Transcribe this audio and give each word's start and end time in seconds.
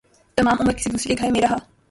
تمام 0.37 0.57
عمر 0.59 0.73
کسی 0.73 0.89
دوسرے 0.89 1.15
کے 1.15 1.23
گھر 1.23 1.31
میں 1.31 1.41
رہا 1.41 1.57